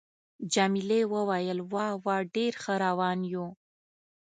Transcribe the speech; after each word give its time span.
جميلې 0.53 1.01
وويل:: 1.13 1.59
وا 1.73 1.87
وا، 2.03 2.17
ډېر 2.35 2.53
ښه 2.63 2.73
روان 2.85 3.19
یو. 3.33 3.47